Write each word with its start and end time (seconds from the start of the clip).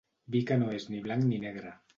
Vi 0.35 0.39
que 0.51 0.57
no 0.63 0.71
és 0.79 0.89
ni 0.95 1.05
blanc 1.05 1.31
ni 1.31 1.41
negre. 1.47 1.79